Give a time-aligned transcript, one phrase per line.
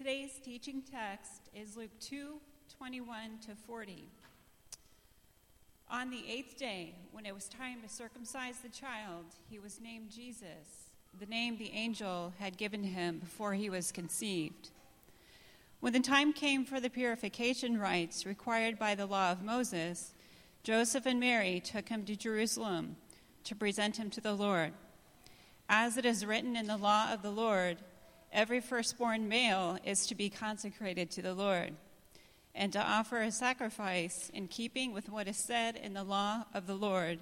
[0.00, 2.40] Today's teaching text is Luke 2
[2.74, 4.08] 21 to 40.
[5.90, 10.08] On the eighth day, when it was time to circumcise the child, he was named
[10.08, 14.70] Jesus, the name the angel had given him before he was conceived.
[15.80, 20.14] When the time came for the purification rites required by the law of Moses,
[20.62, 22.96] Joseph and Mary took him to Jerusalem
[23.44, 24.72] to present him to the Lord.
[25.68, 27.76] As it is written in the law of the Lord,
[28.32, 31.72] every firstborn male is to be consecrated to the Lord,
[32.54, 36.66] and to offer a sacrifice in keeping with what is said in the law of
[36.66, 37.18] the Lord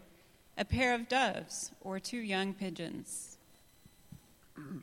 [0.57, 3.39] a pair of doves or two young pigeons.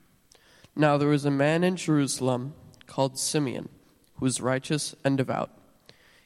[0.78, 2.54] Now there was a man in Jerusalem
[2.86, 3.70] called Simeon,
[4.16, 5.50] who was righteous and devout.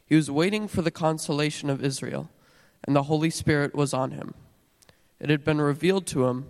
[0.03, 2.31] He was waiting for the consolation of Israel,
[2.84, 4.34] and the Holy Spirit was on him.
[5.20, 6.50] It had been revealed to him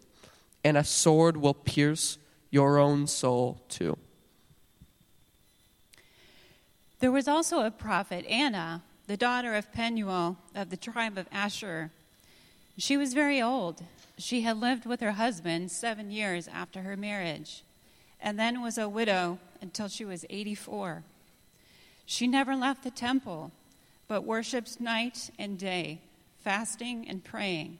[0.63, 2.17] and a sword will pierce
[2.49, 3.97] your own soul too.
[6.99, 11.91] There was also a prophet, Anna, the daughter of Penuel of the tribe of Asher.
[12.77, 13.83] She was very old.
[14.17, 17.63] She had lived with her husband seven years after her marriage,
[18.19, 21.03] and then was a widow until she was 84.
[22.05, 23.51] She never left the temple,
[24.07, 26.01] but worshiped night and day,
[26.43, 27.79] fasting and praying.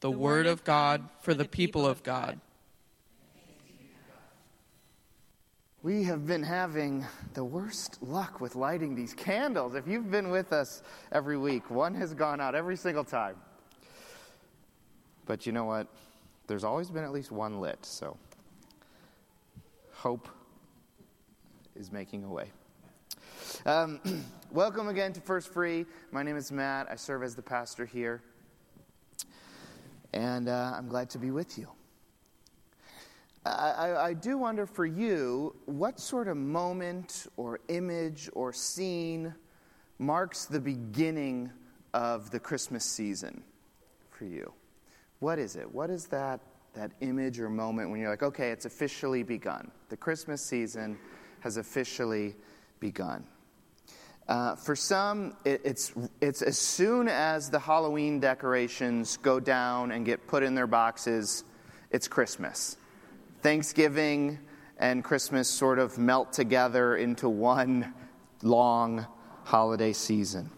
[0.00, 2.40] the, word of God for the people of God.
[5.82, 9.74] We have been having the worst luck with lighting these candles.
[9.74, 13.36] If you've been with us every week, one has gone out every single time.
[15.24, 15.86] But you know what?
[16.48, 18.16] There's always been at least one lit, so
[19.92, 20.28] hope
[21.74, 22.50] is making a way.
[23.64, 24.00] Um,
[24.50, 25.86] welcome again to First Free.
[26.10, 26.88] My name is Matt.
[26.90, 28.22] I serve as the pastor here
[30.12, 31.68] and uh, I'm glad to be with you.
[33.46, 39.34] I, I, do wonder for you, what sort of moment or image or scene
[39.98, 41.50] marks the beginning
[41.94, 43.42] of the Christmas season
[44.10, 44.52] for you?
[45.20, 45.72] What is it?
[45.72, 46.40] What is that,
[46.74, 49.70] that image or moment when you're like, okay, it's officially begun?
[49.88, 50.98] The Christmas season
[51.40, 52.36] has officially
[52.78, 53.24] begun.
[54.30, 60.06] Uh, for some, it, it's, it's as soon as the Halloween decorations go down and
[60.06, 61.42] get put in their boxes,
[61.90, 62.76] it's Christmas.
[63.42, 64.38] Thanksgiving
[64.78, 67.92] and Christmas sort of melt together into one
[68.44, 69.04] long
[69.42, 70.48] holiday season.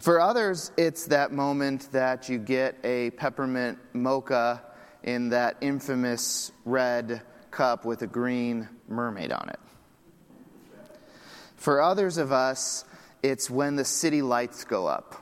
[0.00, 4.64] For others, it's that moment that you get a peppermint mocha
[5.04, 7.22] in that infamous red
[7.52, 9.60] cup with a green mermaid on it.
[11.60, 12.86] For others of us,
[13.22, 15.14] it's when the city lights go up,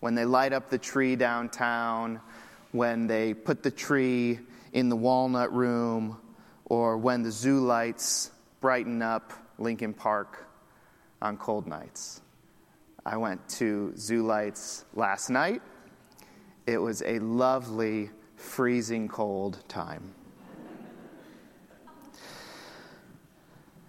[0.00, 2.20] when they light up the tree downtown,
[2.72, 4.40] when they put the tree
[4.72, 6.18] in the walnut room,
[6.64, 10.48] or when the zoo lights brighten up Lincoln Park
[11.22, 12.22] on cold nights.
[13.04, 15.62] I went to zoo lights last night.
[16.66, 20.12] It was a lovely, freezing cold time.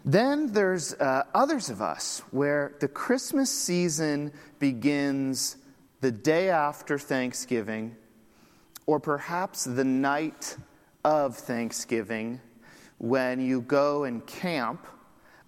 [0.07, 5.57] Then there's uh, others of us where the Christmas season begins
[6.00, 7.94] the day after Thanksgiving,
[8.86, 10.56] or perhaps the night
[11.04, 12.39] of Thanksgiving,
[13.00, 14.88] when you go and camp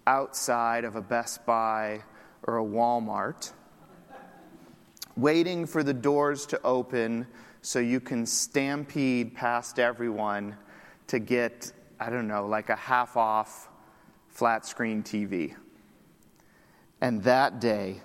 [0.06, 2.02] outside of a Best Buy
[2.42, 3.52] or a Walmart,
[5.16, 7.26] waiting for the doors to open
[7.62, 10.54] so you can stampede past everyone
[11.06, 13.69] to get, I don't know, like a half off
[14.30, 15.54] flat screen TV.
[17.00, 18.00] And that day,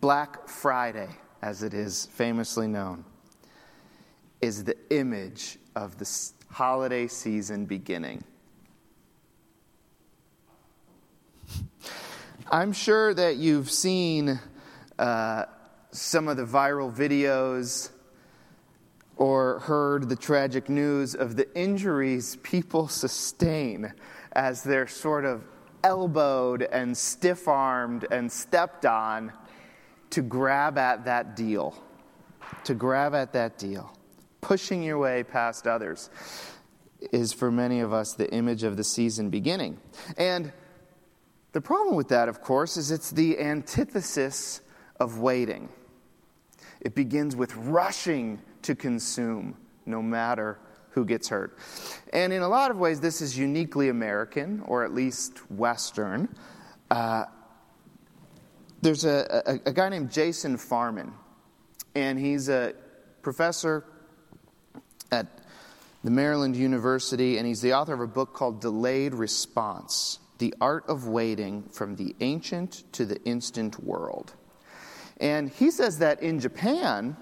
[0.00, 1.08] Black Friday,
[1.42, 3.04] as it is famously known,
[4.40, 6.08] is the image of the
[6.50, 8.22] holiday season beginning.
[12.50, 14.38] I'm sure that you've seen
[14.98, 15.46] uh,
[15.90, 17.90] some of the viral videos
[19.16, 23.92] or heard the tragic news of the injuries people sustain
[24.36, 25.42] as they're sort of
[25.82, 29.32] elbowed and stiff armed and stepped on
[30.10, 31.82] to grab at that deal.
[32.64, 33.96] To grab at that deal.
[34.42, 36.10] Pushing your way past others
[37.12, 39.80] is for many of us the image of the season beginning.
[40.18, 40.52] And
[41.52, 44.60] the problem with that, of course, is it's the antithesis
[45.00, 45.70] of waiting.
[46.82, 49.56] It begins with rushing to consume,
[49.86, 50.58] no matter
[50.96, 51.56] who gets hurt.
[52.14, 56.34] And in a lot of ways, this is uniquely American, or at least Western.
[56.90, 57.26] Uh,
[58.80, 61.12] there's a, a, a guy named Jason Farman,
[61.94, 62.72] and he's a
[63.20, 63.84] professor
[65.12, 65.26] at
[66.02, 70.84] the Maryland University, and he's the author of a book called Delayed Response the Art
[70.88, 74.34] of Waiting from the Ancient to the Instant World.
[75.18, 77.16] And he says that in Japan,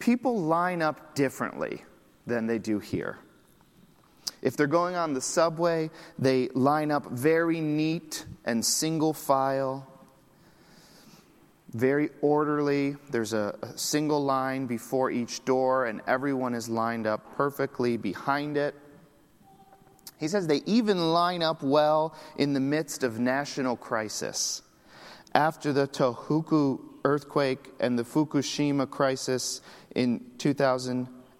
[0.00, 1.84] people line up differently
[2.30, 3.18] than they do here.
[4.42, 9.86] If they're going on the subway, they line up very neat and single file,
[11.72, 12.96] very orderly.
[13.10, 18.56] There's a, a, single line before each door, and everyone is lined up perfectly behind
[18.56, 18.74] it.
[20.18, 24.62] He says they even line up well in the midst of national crisis.
[25.34, 29.60] After the Tohoku earthquake and the Fukushima crisis
[29.94, 30.20] in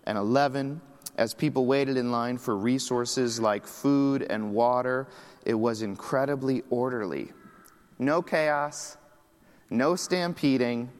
[0.06, 0.80] 2011,
[1.16, 5.06] as people waited in line for resources like food and water,
[5.44, 7.32] it was incredibly orderly.
[7.98, 8.96] No chaos,
[9.68, 10.90] no stampeding.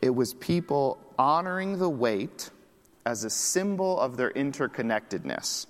[0.00, 2.50] It was people honoring the wait
[3.04, 5.66] as a symbol of their interconnectedness.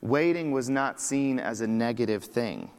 [0.00, 2.70] Waiting was not seen as a negative thing.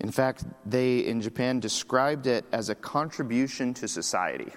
[0.00, 4.52] In fact, they in Japan described it as a contribution to society.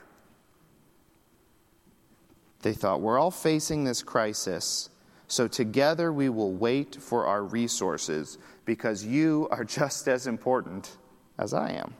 [2.61, 4.89] They thought, we're all facing this crisis,
[5.27, 10.97] so together we will wait for our resources because you are just as important
[11.37, 11.93] as I am.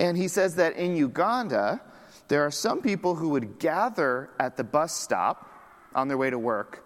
[0.00, 1.80] And he says that in Uganda,
[2.28, 5.50] there are some people who would gather at the bus stop
[5.94, 6.84] on their way to work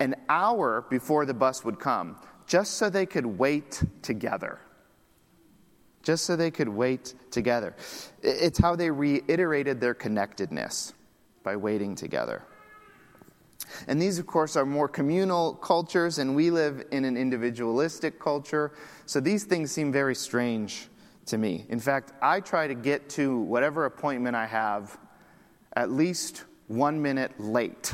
[0.00, 2.16] an hour before the bus would come,
[2.46, 4.60] just so they could wait together.
[6.06, 7.74] Just so they could wait together.
[8.22, 10.94] It's how they reiterated their connectedness
[11.42, 12.44] by waiting together.
[13.88, 18.70] And these, of course, are more communal cultures, and we live in an individualistic culture.
[19.06, 20.86] So these things seem very strange
[21.24, 21.66] to me.
[21.70, 24.96] In fact, I try to get to whatever appointment I have
[25.74, 27.92] at least one minute late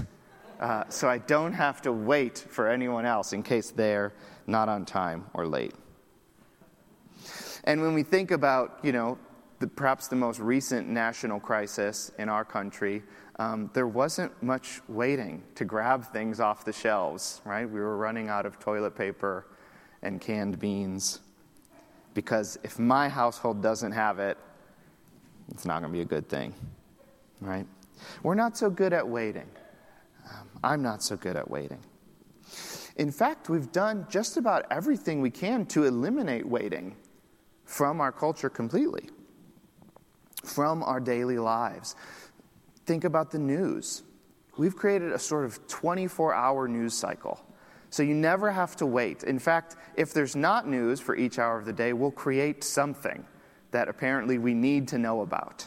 [0.60, 4.12] uh, so I don't have to wait for anyone else in case they're
[4.46, 5.72] not on time or late.
[7.64, 9.18] And when we think about, you know,
[9.60, 13.02] the, perhaps the most recent national crisis in our country,
[13.36, 17.64] um, there wasn't much waiting to grab things off the shelves, right?
[17.64, 19.46] We were running out of toilet paper
[20.02, 21.20] and canned beans.
[22.14, 24.36] Because if my household doesn't have it,
[25.50, 26.54] it's not going to be a good thing,
[27.40, 27.66] right?
[28.22, 29.48] We're not so good at waiting.
[30.28, 31.80] Um, I'm not so good at waiting.
[32.96, 36.96] In fact, we've done just about everything we can to eliminate waiting
[37.72, 39.08] from our culture completely,
[40.44, 41.96] from our daily lives.
[42.84, 44.02] Think about the news.
[44.58, 47.40] We've created a sort of 24 hour news cycle.
[47.88, 49.24] So you never have to wait.
[49.24, 53.24] In fact, if there's not news for each hour of the day, we'll create something
[53.70, 55.66] that apparently we need to know about.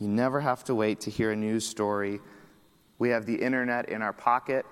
[0.00, 2.18] You never have to wait to hear a news story.
[2.98, 4.66] We have the internet in our pocket.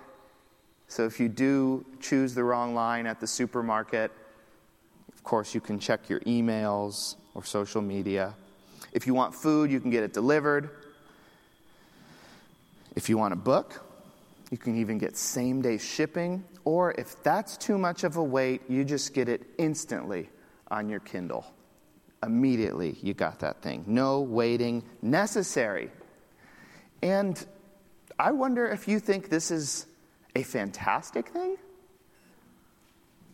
[0.91, 4.11] So if you do choose the wrong line at the supermarket,
[5.15, 8.35] of course, you can check your emails or social media.
[8.93, 10.71] If you want food, you can get it delivered.
[12.97, 13.85] If you want a book,
[14.51, 16.43] you can even get same day shipping.
[16.65, 20.29] Or if that's too much of a wait, you just get it instantly
[20.73, 21.47] on your Kindle.
[22.25, 23.85] Immediately, you got that thing.
[23.87, 25.93] No waiting necessary.
[27.01, 27.47] And
[28.19, 29.87] I wonder if you think this is
[30.35, 31.57] a fantastic thing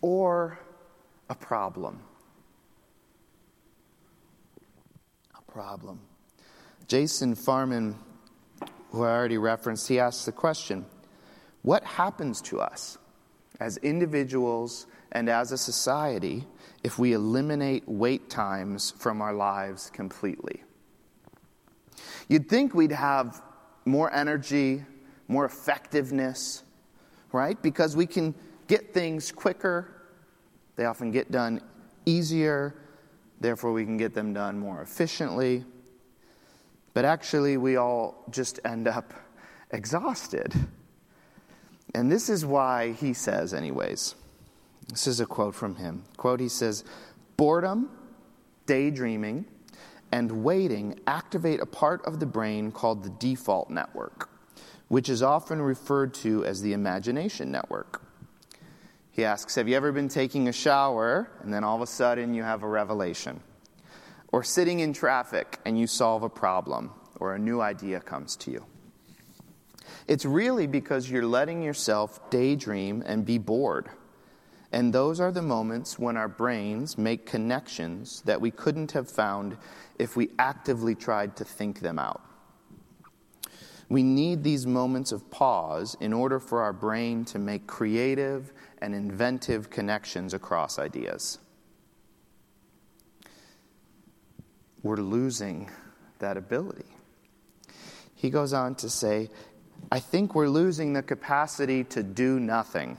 [0.00, 0.58] or
[1.28, 2.00] a problem.
[5.36, 6.00] A problem.
[6.88, 7.96] Jason Farman,
[8.90, 10.86] who I already referenced, he asks the question
[11.62, 12.96] what happens to us
[13.58, 16.44] as individuals and as a society
[16.84, 20.62] if we eliminate wait times from our lives completely?
[22.28, 23.42] You'd think we'd have
[23.84, 24.84] more energy,
[25.26, 26.62] more effectiveness,
[27.32, 27.60] right?
[27.62, 28.34] Because we can
[28.66, 29.88] get things quicker,
[30.76, 31.60] they often get done
[32.04, 32.74] easier,
[33.40, 35.64] therefore, we can get them done more efficiently.
[36.94, 39.12] But actually, we all just end up
[39.70, 40.54] exhausted.
[41.94, 44.14] And this is why he says, anyways.
[44.88, 46.04] This is a quote from him.
[46.16, 46.84] Quote, he says,
[47.36, 47.90] boredom,
[48.66, 49.46] daydreaming,
[50.12, 54.28] and waiting activate a part of the brain called the default network,
[54.88, 58.02] which is often referred to as the imagination network.
[59.10, 62.34] He asks, Have you ever been taking a shower and then all of a sudden
[62.34, 63.40] you have a revelation?
[64.30, 68.50] Or sitting in traffic and you solve a problem or a new idea comes to
[68.50, 68.66] you?
[70.06, 73.88] It's really because you're letting yourself daydream and be bored.
[74.70, 79.56] And those are the moments when our brains make connections that we couldn't have found
[79.98, 82.25] if we actively tried to think them out.
[83.88, 88.52] We need these moments of pause in order for our brain to make creative
[88.82, 91.38] and inventive connections across ideas.
[94.82, 95.70] We're losing
[96.18, 96.86] that ability.
[98.14, 99.30] He goes on to say,
[99.92, 102.96] I think we're losing the capacity to do nothing.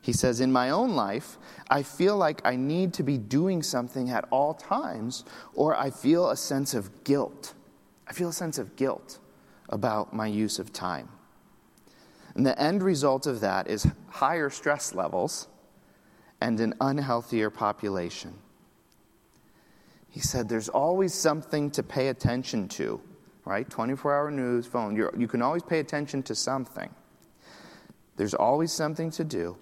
[0.00, 1.38] He says, In my own life,
[1.70, 6.30] I feel like I need to be doing something at all times, or I feel
[6.30, 7.54] a sense of guilt.
[8.08, 9.20] I feel a sense of guilt
[9.68, 11.08] about my use of time.
[12.34, 15.48] And the end result of that is higher stress levels
[16.40, 18.34] and an unhealthier population.
[20.08, 23.00] He said, There's always something to pay attention to,
[23.44, 23.68] right?
[23.68, 24.96] 24 hour news, phone.
[24.96, 26.90] You're, you can always pay attention to something.
[28.16, 29.56] There's always something to do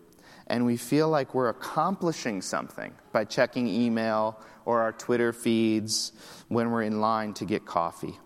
[0.50, 6.12] and we feel like we're accomplishing something by checking email or our Twitter feeds
[6.49, 8.19] when we're in line to get coffee.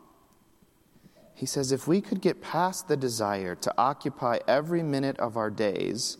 [1.35, 5.51] He says if we could get past the desire to occupy every minute of our
[5.51, 6.19] days,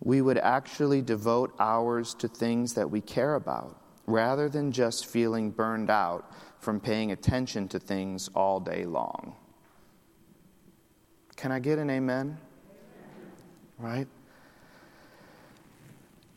[0.00, 5.50] we would actually devote hours to things that we care about rather than just feeling
[5.50, 9.34] burned out from paying attention to things all day long.
[11.36, 12.38] Can I get an amen?
[13.78, 14.06] Right?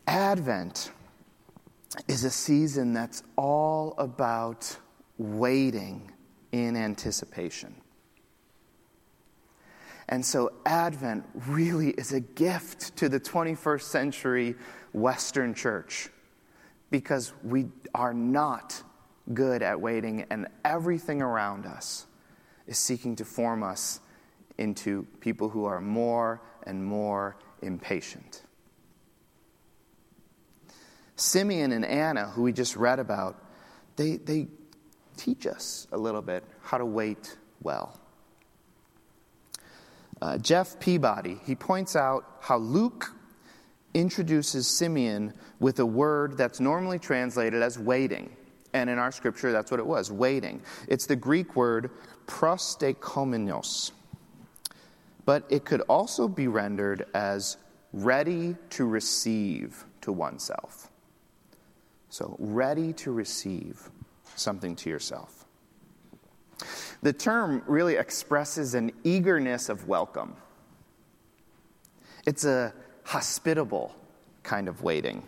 [0.06, 0.92] Advent
[2.08, 4.78] is a season that's all about
[5.18, 6.12] waiting
[6.66, 7.76] in anticipation.
[10.10, 14.56] And so, Advent really is a gift to the 21st century
[14.94, 16.10] Western church
[16.90, 18.82] because we are not
[19.34, 22.08] good at waiting, and everything around us
[22.68, 24.00] is seeking to form us
[24.58, 28.44] into people who are more and more impatient.
[31.18, 33.44] Simeon and Anna, who we just read about,
[33.98, 34.48] they, they
[35.18, 38.00] teach us a little bit how to wait well.
[40.22, 43.14] Uh, Jeff Peabody, he points out how Luke
[43.94, 48.36] introduces Simeon with a word that's normally translated as waiting.
[48.74, 50.62] And in our scripture, that's what it was waiting.
[50.88, 51.92] It's the Greek word
[52.28, 53.92] prosteikomenos.
[55.26, 57.58] But it could also be rendered as
[57.94, 60.90] ready to receive to oneself.
[62.10, 63.90] So, ready to receive
[64.40, 65.46] something to yourself.
[67.02, 70.36] The term really expresses an eagerness of welcome.
[72.26, 73.96] It's a hospitable
[74.44, 75.24] kind of waiting,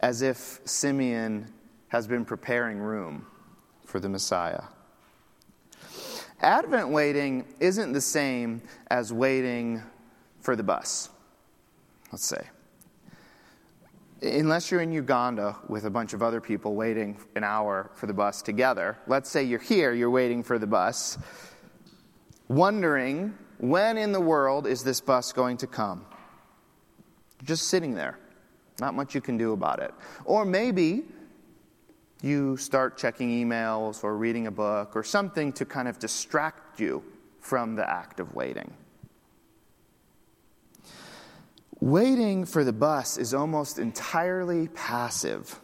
[0.00, 1.52] as if Simeon
[1.88, 3.26] has been preparing room
[3.86, 4.62] for the Messiah.
[6.40, 9.82] Advent waiting isn't the same as waiting
[10.40, 11.08] for the bus,
[12.10, 12.48] let's say
[14.22, 18.14] unless you're in Uganda with a bunch of other people waiting an hour for the
[18.14, 21.18] bus together, let's say you're here, you're waiting for the bus,
[22.48, 26.04] wondering when in the world is this bus going to come?
[27.44, 28.18] Just sitting there.
[28.80, 29.92] Not much you can do about it.
[30.24, 31.04] Or maybe
[32.22, 37.02] you start checking emails or reading a book or something to kind of distract you
[37.40, 38.72] from the act of waiting.
[41.82, 45.58] Waiting for the bus is almost entirely passive,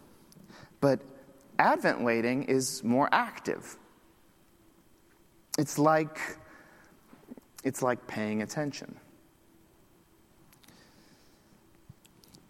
[0.80, 1.00] but
[1.60, 3.76] Advent waiting is more active.
[5.56, 6.18] It's like
[7.62, 8.96] It's like paying attention.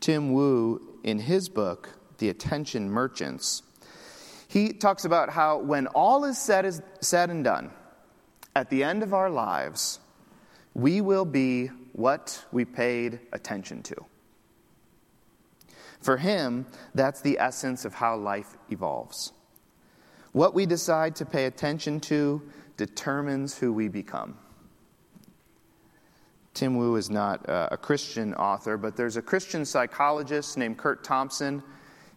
[0.01, 3.63] Tim Wu, in his book, The Attention Merchants,
[4.49, 7.71] he talks about how when all is said, is said and done,
[8.57, 10.01] at the end of our lives,
[10.73, 13.97] we will be what we paid attention to.
[16.01, 16.65] For him,
[16.95, 19.33] that's the essence of how life evolves.
[20.31, 22.41] What we decide to pay attention to
[22.77, 24.39] determines who we become.
[26.55, 31.03] Tim Wu is not uh, a Christian author, but there's a Christian psychologist named Curt
[31.03, 31.65] Thompson.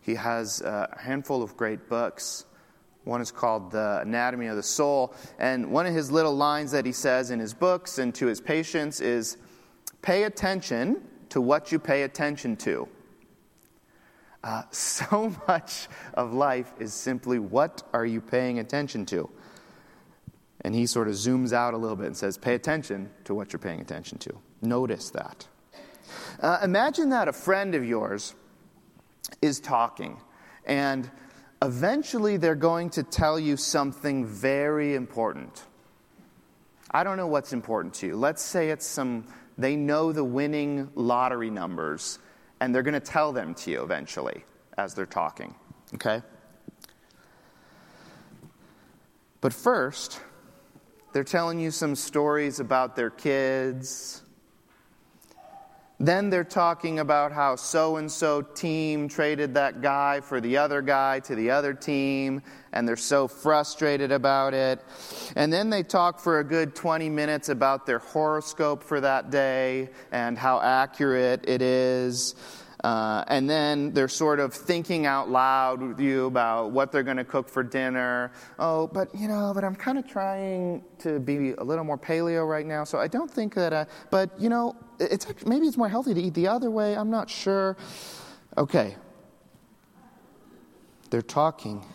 [0.01, 2.45] He has a handful of great books.
[3.03, 5.15] One is called The Anatomy of the Soul.
[5.39, 8.39] And one of his little lines that he says in his books and to his
[8.39, 9.37] patients is
[10.01, 12.87] pay attention to what you pay attention to.
[14.43, 19.29] Uh, so much of life is simply what are you paying attention to?
[20.63, 23.51] And he sort of zooms out a little bit and says, pay attention to what
[23.51, 24.37] you're paying attention to.
[24.61, 25.47] Notice that.
[26.39, 28.35] Uh, imagine that a friend of yours
[29.41, 30.19] is talking,
[30.65, 31.09] and
[31.61, 35.63] eventually they're going to tell you something very important.
[36.91, 38.15] I don't know what's important to you.
[38.17, 39.25] Let's say it's some,
[39.61, 42.19] they know the winning lottery numbers,
[42.59, 44.43] and they're going to tell them to you eventually
[44.77, 45.55] as they're talking.
[45.95, 46.21] Okay?
[49.41, 50.21] But first,
[51.13, 54.23] they're telling you some stories about their kids
[56.07, 60.81] then they're talking about how so and so team traded that guy for the other
[60.81, 62.41] guy to the other team,
[62.73, 64.83] and they're so frustrated about it.
[65.35, 69.89] And then they talk for a good 20 minutes about their horoscope for that day
[70.11, 72.35] and how accurate it is.
[72.83, 77.17] Uh, and then they're sort of thinking out loud with you about what they're going
[77.17, 78.31] to cook for dinner.
[78.57, 82.47] Oh, but you know, but I'm kind of trying to be a little more paleo
[82.47, 83.71] right now, so I don't think that.
[83.73, 86.95] I, but you know, it's maybe it's more healthy to eat the other way.
[86.95, 87.77] I'm not sure.
[88.57, 88.95] Okay.
[91.11, 91.85] They're talking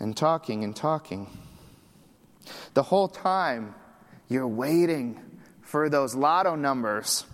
[0.00, 1.28] and talking and talking.
[2.74, 3.74] The whole time
[4.28, 5.20] you're waiting
[5.62, 7.26] for those lotto numbers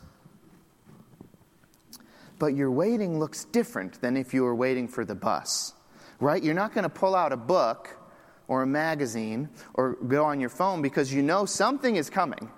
[2.38, 5.74] but your waiting looks different than if you were waiting for the bus,
[6.20, 6.42] right?
[6.42, 7.96] You're not going to pull out a book
[8.48, 12.50] or a magazine or go on your phone because you know something is coming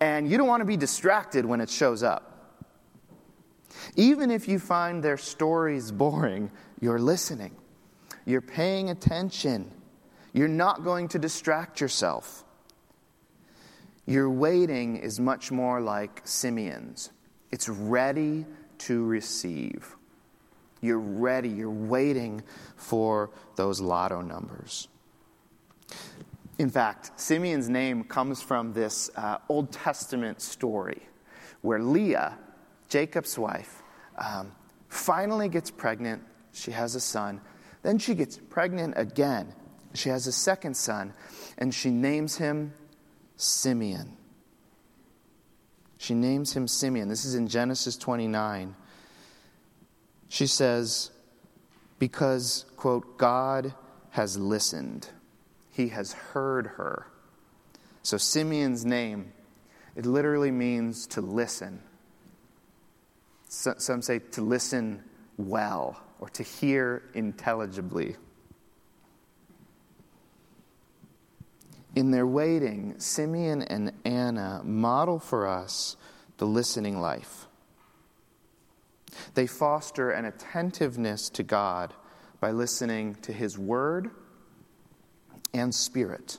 [0.00, 2.30] and you don't want to be distracted when it shows up.
[3.96, 7.54] Even if you find their stories boring, you're listening,
[8.24, 9.70] you're paying attention,
[10.32, 12.44] you're not going to distract yourself.
[14.06, 17.10] Your waiting is much more like Simeon's.
[17.50, 18.44] It's ready
[18.80, 19.96] to receive.
[20.80, 22.42] You're ready, you're waiting
[22.76, 24.88] for those lotto numbers.
[26.58, 31.02] In fact, Simeon's name comes from this uh, Old Testament story
[31.62, 32.38] where Leah,
[32.88, 33.82] Jacob's wife,
[34.18, 34.52] um,
[34.88, 36.22] finally gets pregnant.
[36.52, 37.40] She has a son.
[37.82, 39.52] Then she gets pregnant again.
[39.94, 41.12] She has a second son,
[41.58, 42.72] and she names him
[43.36, 44.16] Simeon.
[46.04, 47.08] She names him Simeon.
[47.08, 48.76] This is in Genesis 29.
[50.28, 51.10] She says,
[51.98, 53.72] Because, quote, God
[54.10, 55.08] has listened,
[55.70, 57.06] he has heard her.
[58.02, 59.32] So Simeon's name,
[59.96, 61.80] it literally means to listen.
[63.48, 65.02] some say to listen
[65.38, 68.16] well or to hear intelligibly.
[71.94, 75.96] In their waiting, Simeon and Anna model for us
[76.38, 77.46] the listening life.
[79.34, 81.94] They foster an attentiveness to God
[82.40, 84.10] by listening to His Word
[85.52, 86.38] and Spirit.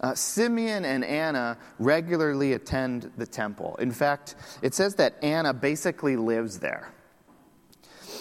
[0.00, 3.76] Uh, Simeon and Anna regularly attend the temple.
[3.76, 6.92] In fact, it says that Anna basically lives there.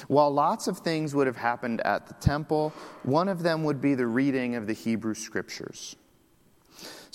[0.08, 2.74] While lots of things would have happened at the temple,
[3.04, 5.98] one of them would be the reading of the Hebrew Scriptures.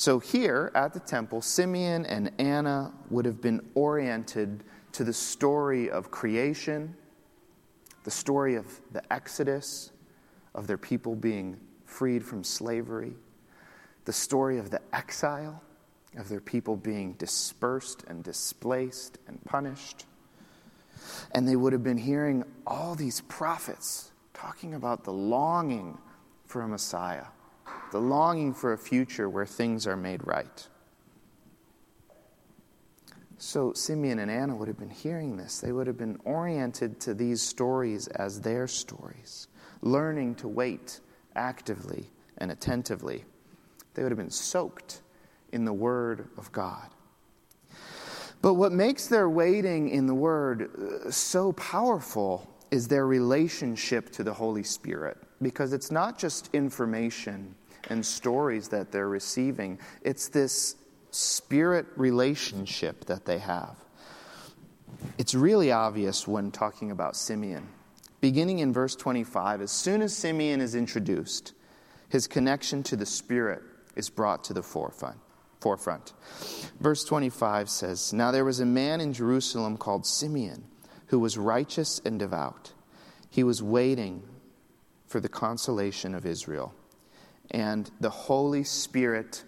[0.00, 5.90] So here at the temple, Simeon and Anna would have been oriented to the story
[5.90, 6.96] of creation,
[8.04, 9.90] the story of the Exodus,
[10.54, 13.12] of their people being freed from slavery,
[14.06, 15.62] the story of the exile,
[16.16, 20.06] of their people being dispersed and displaced and punished.
[21.32, 25.98] And they would have been hearing all these prophets talking about the longing
[26.46, 27.26] for a Messiah
[27.90, 30.68] the longing for a future where things are made right.
[33.38, 35.60] So Simeon and Anna would have been hearing this.
[35.60, 39.48] They would have been oriented to these stories as their stories,
[39.80, 41.00] learning to wait
[41.34, 43.24] actively and attentively.
[43.94, 45.00] They would have been soaked
[45.52, 46.88] in the Word of God.
[48.42, 50.70] But what makes their waiting in the Word
[51.06, 55.16] uh, so powerful is their relationship to the Holy Spirit.
[55.42, 57.54] Because it's not just information
[57.90, 60.76] and stories that they're receiving, it's this
[61.10, 63.76] spirit relationship that they have.
[65.18, 67.68] It's really obvious when talking about Simeon.
[68.20, 71.54] Beginning in verse 25, as soon as Simeon is introduced,
[72.08, 73.62] his connection to the Spirit
[73.96, 75.18] is brought to the forefront.
[75.60, 76.12] forefront.
[76.80, 80.64] Verse 25 says Now there was a man in Jerusalem called Simeon
[81.06, 82.72] who was righteous and devout.
[83.30, 84.22] He was waiting
[85.06, 86.74] for the consolation of Israel,
[87.50, 89.44] and the Holy Spirit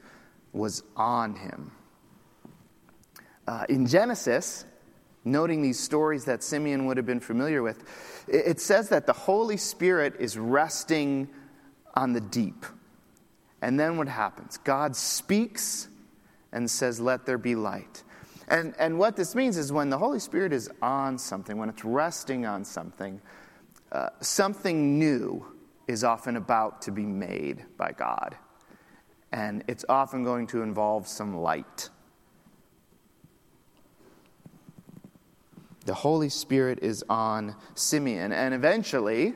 [0.53, 1.73] was on him.
[3.47, 4.65] Uh, in Genesis,
[5.25, 7.85] noting these stories that Simeon would have been familiar with,
[8.29, 11.29] it says that the Holy Spirit is resting
[11.95, 12.67] on the deep.
[13.61, 14.59] And then what happens?
[14.59, 15.89] God speaks
[16.53, 18.03] and says, Let there be light.
[18.49, 21.85] And, and what this means is when the Holy Spirit is on something, when it's
[21.85, 23.21] resting on something,
[23.93, 25.52] uh, something new
[25.87, 28.37] is often about to be made by God.
[29.33, 31.89] And it's often going to involve some light.
[35.85, 39.35] The Holy Spirit is on Simeon, and eventually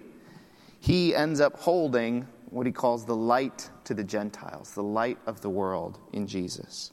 [0.79, 5.41] he ends up holding what he calls the light to the Gentiles, the light of
[5.41, 6.93] the world in Jesus.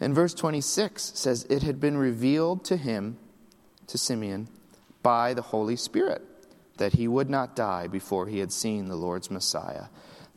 [0.00, 3.18] And verse 26 says, It had been revealed to him,
[3.88, 4.48] to Simeon,
[5.02, 6.22] by the Holy Spirit,
[6.78, 9.86] that he would not die before he had seen the Lord's Messiah.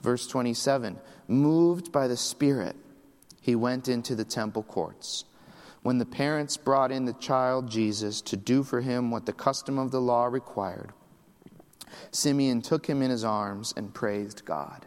[0.02, 2.76] Verse 27 Moved by the Spirit,
[3.42, 5.26] he went into the temple courts.
[5.84, 9.80] When the parents brought in the child Jesus to do for him what the custom
[9.80, 10.92] of the law required,
[12.12, 14.86] Simeon took him in his arms and praised God.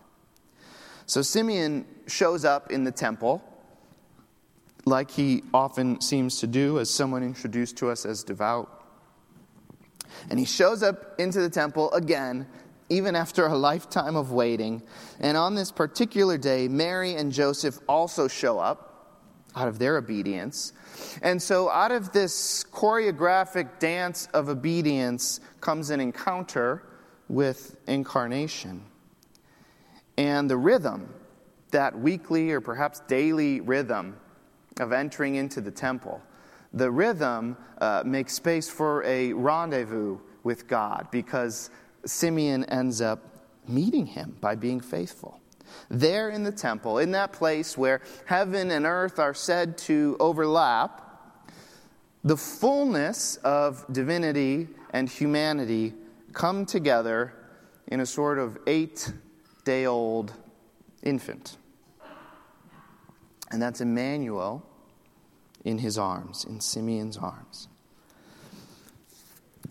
[1.07, 3.43] So Simeon shows up in the temple,
[4.87, 8.74] like he often seems to do, as someone introduced to us as devout.
[10.31, 12.47] And he shows up into the temple again,
[12.89, 14.83] even after a lifetime of waiting.
[15.21, 18.95] And on this particular day, Mary and Joseph also show up
[19.57, 20.73] out of their obedience.
[21.23, 26.83] And so, out of this choreographic dance of obedience comes an encounter
[27.29, 28.85] with incarnation.
[30.17, 31.13] And the rhythm,
[31.71, 34.17] that weekly or perhaps daily rhythm
[34.79, 36.21] of entering into the temple,
[36.75, 41.71] the rhythm uh, makes space for a rendezvous with God because
[42.05, 45.41] Simeon ends up meeting him by being faithful.
[45.89, 51.01] There in the temple, in that place where heaven and earth are said to overlap,
[52.25, 55.95] the fullness of divinity and humanity
[56.33, 57.35] come together
[57.87, 59.13] in a sort of eight
[59.65, 60.33] day old
[61.03, 61.57] infant.
[63.51, 64.67] And that's Emmanuel
[65.65, 67.69] in his arms, in Simeon's arms.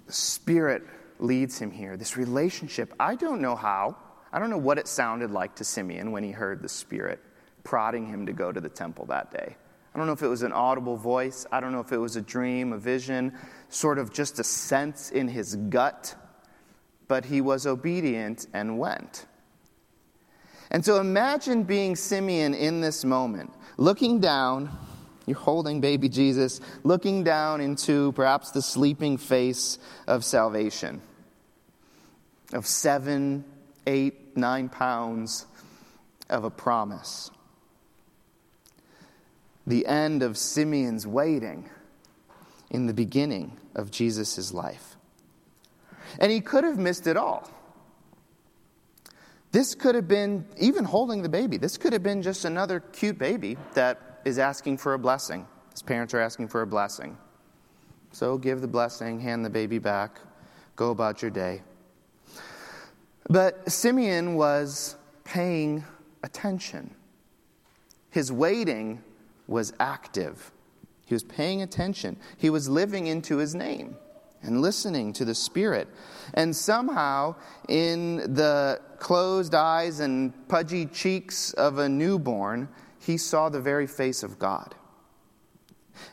[0.08, 0.84] The Spirit
[1.20, 2.94] leads him here, this relationship.
[3.00, 3.96] I don't know how.
[4.32, 7.20] I don't know what it sounded like to Simeon when he heard the Spirit
[7.64, 9.56] prodding him to go to the temple that day.
[9.94, 11.46] I don't know if it was an audible voice.
[11.52, 13.34] I don't know if it was a dream, a vision,
[13.70, 16.16] sort of just a sense in his gut
[17.08, 19.26] but he was obedient and went.
[20.72, 24.76] And so imagine being Simeon in this moment, looking down,
[25.26, 31.02] you're holding baby Jesus, looking down into perhaps the sleeping face of salvation,
[32.52, 33.46] of seven,
[33.88, 35.46] eight, nine pounds
[36.30, 37.32] of a promise.
[39.66, 41.70] The end of Simeon's waiting
[42.70, 44.98] in the beginning of Jesus' life.
[46.20, 47.50] And he could have missed it all.
[49.54, 53.18] This could have been, even holding the baby, this could have been just another cute
[53.20, 55.48] baby that is asking for a blessing.
[55.72, 57.18] His parents are asking for a blessing.
[58.12, 60.20] So give the blessing, hand the baby back,
[60.76, 61.62] go about your day.
[63.30, 65.84] But Simeon was paying
[66.24, 66.94] attention.
[68.12, 69.02] His waiting
[69.48, 70.52] was active.
[71.06, 72.18] He was paying attention.
[72.38, 73.96] He was living into his name
[74.44, 75.88] and listening to the Spirit.
[76.34, 77.36] And somehow,
[77.70, 82.70] in the closed eyes and pudgy cheeks of a newborn,
[83.06, 84.76] he saw the very face of God.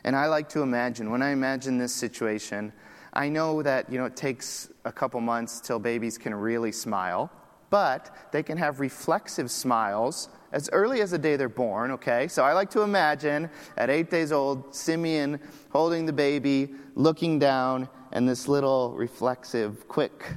[0.03, 2.73] And I like to imagine, when I imagine this situation,
[3.13, 7.31] I know that you know it takes a couple months till babies can really smile,
[7.69, 12.27] but they can have reflexive smiles as early as the day they're born, okay?
[12.27, 17.87] So I like to imagine at eight days old, Simeon holding the baby, looking down,
[18.11, 20.33] and this little reflexive, quick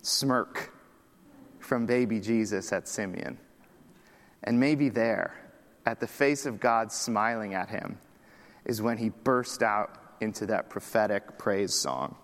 [0.00, 0.72] smirk
[1.58, 3.36] from baby Jesus at Simeon.
[4.42, 5.49] And maybe there,
[5.86, 7.98] at the face of God smiling at him
[8.64, 12.16] is when he burst out into that prophetic praise song.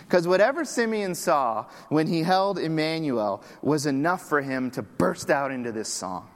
[0.00, 5.50] Because whatever Simeon saw when he held Emmanuel was enough for him to burst out
[5.50, 6.28] into this song.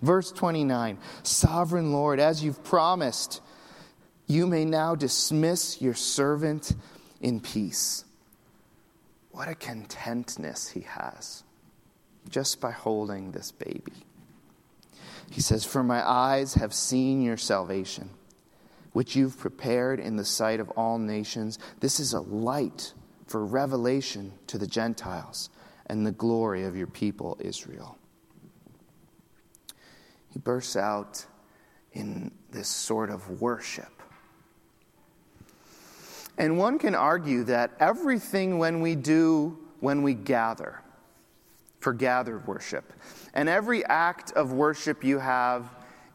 [0.00, 3.40] Verse 29 Sovereign Lord, as you've promised,
[4.26, 6.74] you may now dismiss your servant
[7.20, 8.04] in peace.
[9.30, 11.44] What a contentness he has
[12.28, 13.92] just by holding this baby.
[15.32, 18.10] He says, For my eyes have seen your salvation
[18.92, 21.58] which you've prepared in the sight of all nations.
[21.80, 22.92] This is a light
[23.26, 25.48] for revelation to the Gentiles
[25.86, 27.96] and the glory of your people, Israel.
[30.28, 31.24] He bursts out
[31.94, 34.02] in this sort of worship.
[36.36, 40.81] And one can argue that everything when we do, when we gather,
[41.82, 42.92] for gathered worship,
[43.34, 45.68] and every act of worship you have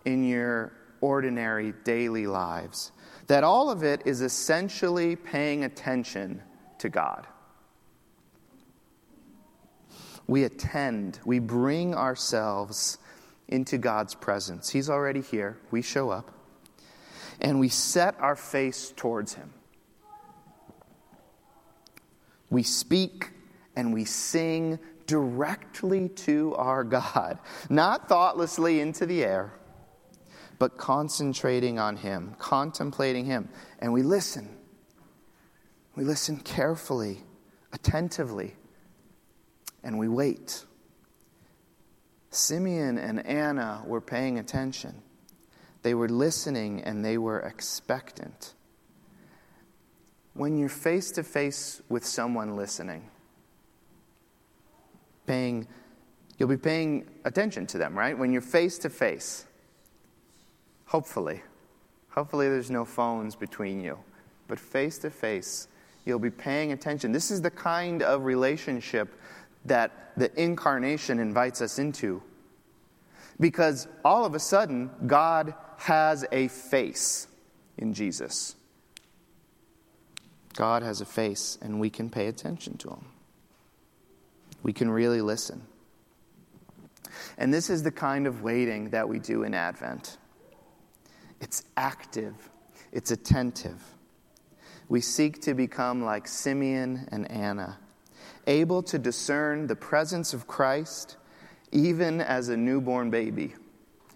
[0.05, 2.91] in your ordinary daily lives.
[3.27, 6.41] That all of it is essentially paying attention
[6.79, 7.27] to God.
[10.25, 12.97] We attend, we bring ourselves
[13.49, 14.69] into God's presence.
[14.69, 15.57] He's already here.
[15.71, 16.31] We show up.
[17.41, 19.53] And we set our face towards Him.
[22.49, 23.31] We speak
[23.75, 27.39] and we sing directly to our God,
[27.69, 29.57] not thoughtlessly into the air
[30.59, 33.49] but concentrating on Him, contemplating Him.
[33.79, 34.49] And we listen.
[35.95, 37.23] We listen carefully,
[37.73, 38.55] attentively,
[39.83, 40.65] and we wait.
[42.29, 45.01] Simeon and Anna were paying attention.
[45.81, 48.53] They were listening and they were expectant.
[50.33, 53.09] When you're face to face with someone listening,
[55.27, 55.67] paying,
[56.39, 58.17] you'll be paying attention to them, right?
[58.17, 59.45] When you're face to face,
[60.87, 61.41] Hopefully.
[62.09, 63.99] Hopefully, there's no phones between you.
[64.47, 65.67] But face to face,
[66.05, 67.11] you'll be paying attention.
[67.11, 69.13] This is the kind of relationship
[69.65, 72.23] that the incarnation invites us into.
[73.39, 77.27] Because all of a sudden, God has a face
[77.77, 78.55] in Jesus.
[80.55, 83.05] God has a face, and we can pay attention to him.
[84.67, 85.61] We can really listen.
[87.37, 90.17] And this is the kind of waiting that we do in Advent.
[91.39, 92.35] It's active,
[92.91, 93.81] it's attentive.
[94.89, 97.79] We seek to become like Simeon and Anna,
[98.45, 101.15] able to discern the presence of Christ
[101.71, 103.55] even as a newborn baby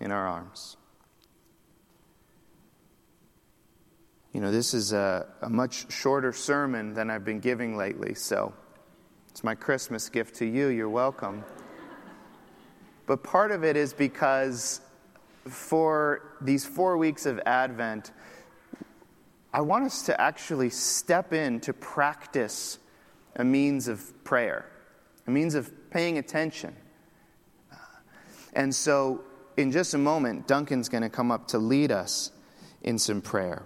[0.01, 0.75] in our arms.
[4.33, 8.53] You know, this is a, a, much shorter sermon than I've been giving lately, so
[9.31, 10.67] it's my Christmas gift to you.
[10.67, 11.45] You're welcome.
[13.07, 14.81] But part of it is because
[15.47, 18.11] for these four weeks of Advent,
[19.53, 22.77] I want us to actually step in to practice
[23.37, 24.65] a means of prayer,
[25.27, 26.75] a means of paying attention.
[28.53, 29.23] And so,
[29.55, 32.31] in just a moment, Duncan's going to come up to lead us
[32.81, 33.63] in some prayer.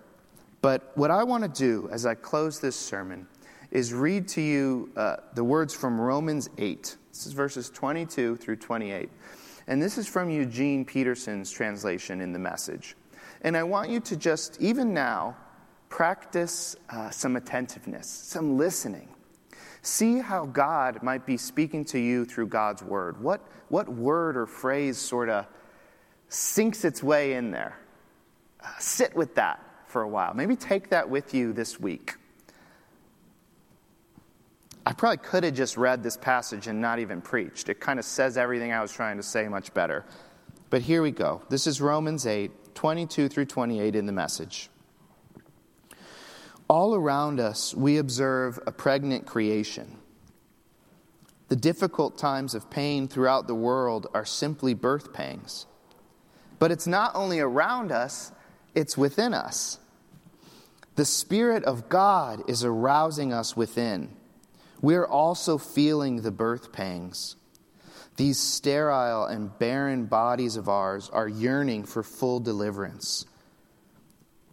[0.62, 3.28] But what I want to do as I close this sermon
[3.76, 6.96] is read to you uh, the words from Romans 8.
[7.12, 9.10] This is verses 22 through 28.
[9.68, 12.96] And this is from Eugene Peterson's translation in the message.
[13.42, 15.36] And I want you to just, even now,
[15.90, 19.10] practice uh, some attentiveness, some listening.
[19.82, 23.22] See how God might be speaking to you through God's word.
[23.22, 25.48] What, what word or phrase sort of
[26.30, 27.78] sinks its way in there?
[28.64, 30.34] Uh, sit with that for a while.
[30.34, 32.16] Maybe take that with you this week.
[34.86, 37.70] I probably could have just read this passage and not even preached.
[37.70, 40.06] It kind of says everything I was trying to say much better.
[40.70, 41.42] But here we go.
[41.50, 44.70] This is Romans 8, 22 through 28 in the message.
[46.68, 49.98] All around us, we observe a pregnant creation.
[51.48, 55.66] The difficult times of pain throughout the world are simply birth pangs.
[56.60, 58.32] But it's not only around us,
[58.76, 59.80] it's within us.
[60.96, 64.16] The Spirit of God is arousing us within
[64.82, 67.36] we're also feeling the birth pangs.
[68.18, 73.26] These sterile and barren bodies of ours are yearning for full deliverance.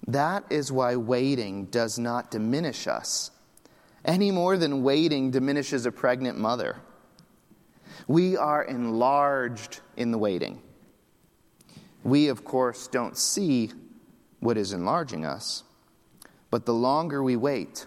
[0.06, 3.30] That is why waiting does not diminish us,
[4.04, 6.76] any more than waiting diminishes a pregnant mother.
[8.08, 10.60] We are enlarged in the waiting.
[12.02, 13.70] We, of course, don't see
[14.40, 15.62] what is enlarging us,
[16.50, 17.86] but the longer we wait,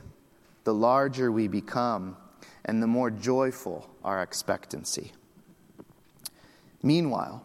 [0.63, 2.15] the larger we become
[2.65, 5.13] and the more joyful our expectancy.
[6.83, 7.41] Meanwhile,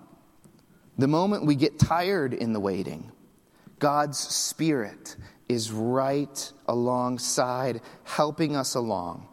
[1.00, 3.10] The moment we get tired in the waiting,
[3.78, 5.16] God's Spirit
[5.48, 9.26] is right alongside, helping us along.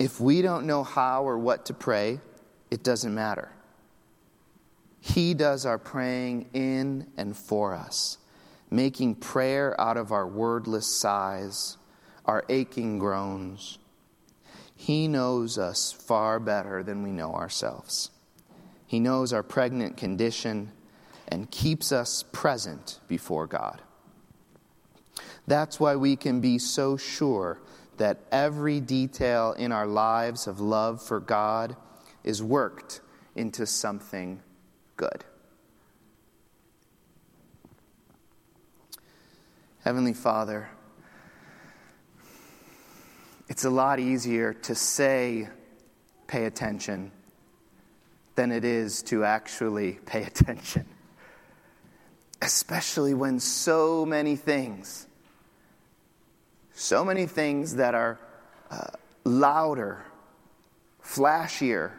[0.00, 2.18] If we don't know how or what to pray,
[2.72, 3.52] it doesn't matter.
[5.00, 8.18] He does our praying in and for us,
[8.68, 11.76] making prayer out of our wordless sighs,
[12.24, 13.78] our aching groans.
[14.80, 18.10] He knows us far better than we know ourselves.
[18.86, 20.70] He knows our pregnant condition
[21.26, 23.82] and keeps us present before God.
[25.48, 27.58] That's why we can be so sure
[27.96, 31.74] that every detail in our lives of love for God
[32.22, 33.00] is worked
[33.34, 34.40] into something
[34.96, 35.24] good.
[39.80, 40.68] Heavenly Father,
[43.48, 45.48] it's a lot easier to say,
[46.26, 47.10] pay attention,
[48.34, 50.86] than it is to actually pay attention.
[52.40, 55.06] Especially when so many things,
[56.72, 58.20] so many things that are
[58.70, 58.86] uh,
[59.24, 60.04] louder,
[61.02, 61.90] flashier,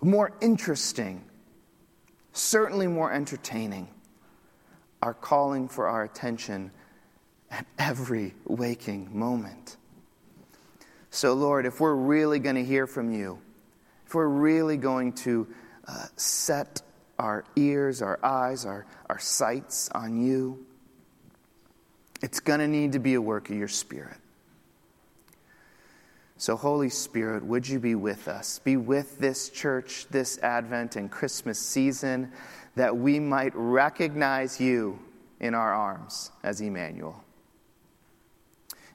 [0.00, 1.24] more interesting,
[2.32, 3.88] certainly more entertaining,
[5.02, 6.70] are calling for our attention
[7.50, 9.77] at every waking moment.
[11.10, 13.38] So, Lord, if we're really going to hear from you,
[14.06, 15.46] if we're really going to
[15.86, 16.82] uh, set
[17.18, 20.64] our ears, our eyes, our, our sights on you,
[22.22, 24.16] it's going to need to be a work of your Spirit.
[26.36, 28.60] So, Holy Spirit, would you be with us?
[28.60, 32.30] Be with this church this Advent and Christmas season
[32.76, 35.00] that we might recognize you
[35.40, 37.24] in our arms as Emmanuel.